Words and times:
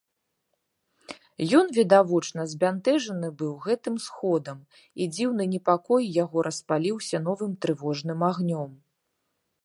Ён 1.57 1.65
відочна 1.77 2.45
збянтэжаны 2.53 3.29
быў 3.41 3.51
гэтым 3.65 3.95
сходам, 4.05 4.57
і 5.05 5.07
дзіўны 5.17 5.43
непакой 5.53 6.03
яго 6.23 6.37
распаліўся 6.47 7.17
новым 7.27 7.51
трывожным 7.67 8.19
агнём. 8.31 8.71